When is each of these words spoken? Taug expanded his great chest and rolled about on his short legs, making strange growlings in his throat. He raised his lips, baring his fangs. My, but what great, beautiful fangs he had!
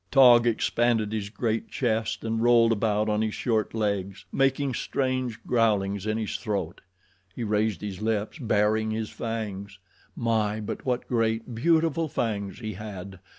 Taug 0.09 0.47
expanded 0.47 1.13
his 1.13 1.29
great 1.29 1.69
chest 1.69 2.23
and 2.23 2.41
rolled 2.41 2.71
about 2.71 3.07
on 3.07 3.21
his 3.21 3.35
short 3.35 3.75
legs, 3.75 4.25
making 4.31 4.73
strange 4.73 5.39
growlings 5.45 6.07
in 6.07 6.17
his 6.17 6.37
throat. 6.37 6.81
He 7.35 7.43
raised 7.43 7.81
his 7.81 8.01
lips, 8.01 8.39
baring 8.39 8.89
his 8.89 9.11
fangs. 9.11 9.77
My, 10.15 10.59
but 10.59 10.85
what 10.87 11.07
great, 11.07 11.53
beautiful 11.53 12.07
fangs 12.07 12.57
he 12.61 12.73
had! 12.73 13.19